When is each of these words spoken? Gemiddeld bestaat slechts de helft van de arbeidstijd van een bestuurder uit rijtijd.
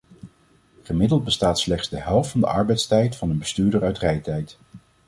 Gemiddeld 0.81 1.23
bestaat 1.23 1.59
slechts 1.59 1.89
de 1.89 1.99
helft 1.99 2.31
van 2.31 2.39
de 2.39 2.47
arbeidstijd 2.47 3.15
van 3.15 3.29
een 3.29 3.37
bestuurder 3.37 3.83
uit 3.83 3.97
rijtijd. 3.97 4.57